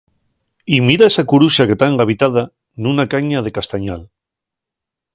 [0.65, 2.43] Y mira esa curuxa que ta engabitada
[2.83, 4.01] nuna caña de castañal.